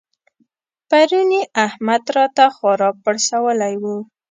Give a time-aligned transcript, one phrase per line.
[0.89, 3.97] پرون يې احمد راته خورا پړسولی وو.